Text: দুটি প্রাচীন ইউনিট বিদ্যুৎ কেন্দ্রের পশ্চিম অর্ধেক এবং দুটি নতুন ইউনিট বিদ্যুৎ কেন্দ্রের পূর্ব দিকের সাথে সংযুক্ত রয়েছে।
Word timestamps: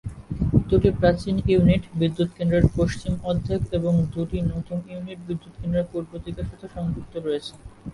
দুটি 0.69 0.89
প্রাচীন 0.99 1.35
ইউনিট 1.51 1.83
বিদ্যুৎ 1.99 2.29
কেন্দ্রের 2.37 2.65
পশ্চিম 2.77 3.13
অর্ধেক 3.29 3.61
এবং 3.77 3.93
দুটি 4.13 4.37
নতুন 4.51 4.77
ইউনিট 4.91 5.19
বিদ্যুৎ 5.27 5.53
কেন্দ্রের 5.59 5.89
পূর্ব 5.91 6.11
দিকের 6.25 6.45
সাথে 6.51 6.67
সংযুক্ত 6.75 7.13
রয়েছে। 7.17 7.53